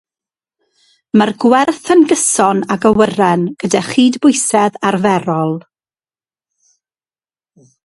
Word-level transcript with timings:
Mae'r 1.21 1.31
gwerth 1.43 1.91
yn 1.95 2.01
gyson 2.11 2.63
ag 2.77 2.87
awyren 2.91 3.45
gyda 3.65 3.83
chytbwysedd 3.91 4.81
arferol. 4.93 5.55